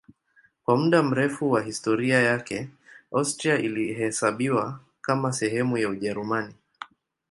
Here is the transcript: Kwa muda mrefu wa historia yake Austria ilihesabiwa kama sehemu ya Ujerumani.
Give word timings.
Kwa 0.65 0.77
muda 0.77 1.03
mrefu 1.03 1.51
wa 1.51 1.61
historia 1.61 2.19
yake 2.21 2.67
Austria 3.11 3.57
ilihesabiwa 3.59 4.79
kama 5.01 5.33
sehemu 5.33 5.77
ya 5.77 5.89
Ujerumani. 5.89 6.53